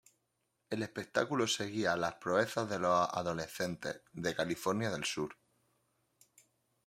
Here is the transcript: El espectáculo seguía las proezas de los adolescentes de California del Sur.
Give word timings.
El 0.71 0.81
espectáculo 0.81 1.45
seguía 1.45 1.95
las 1.95 2.15
proezas 2.15 2.67
de 2.67 2.79
los 2.79 3.07
adolescentes 3.09 4.01
de 4.13 4.35
California 4.35 4.89
del 4.89 5.03
Sur. 5.03 5.37